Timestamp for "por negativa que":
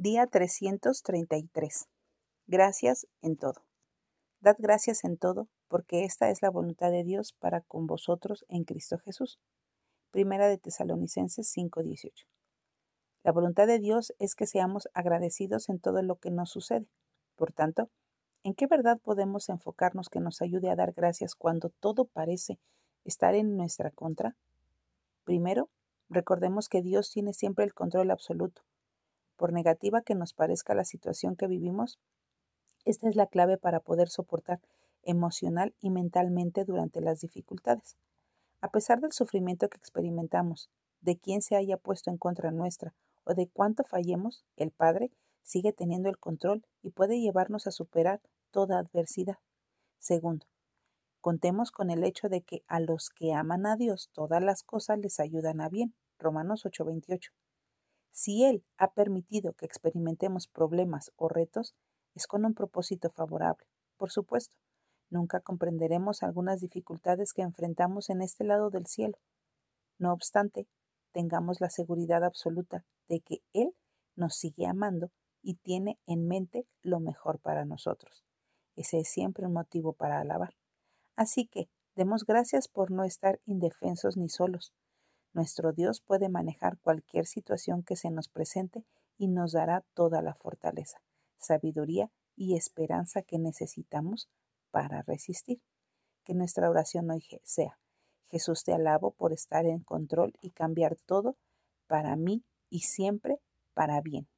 29.38-30.14